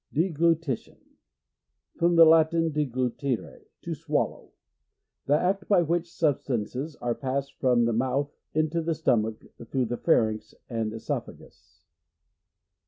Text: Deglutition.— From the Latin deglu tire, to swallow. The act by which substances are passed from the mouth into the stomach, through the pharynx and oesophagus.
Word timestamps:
Deglutition.— 0.11 0.97
From 1.99 2.15
the 2.15 2.25
Latin 2.25 2.71
deglu 2.71 3.15
tire, 3.15 3.67
to 3.83 3.93
swallow. 3.93 4.49
The 5.27 5.39
act 5.39 5.67
by 5.67 5.83
which 5.83 6.11
substances 6.11 6.95
are 6.95 7.13
passed 7.13 7.53
from 7.59 7.85
the 7.85 7.93
mouth 7.93 8.33
into 8.55 8.81
the 8.81 8.95
stomach, 8.95 9.43
through 9.63 9.85
the 9.85 9.97
pharynx 9.97 10.55
and 10.67 10.91
oesophagus. 10.91 11.83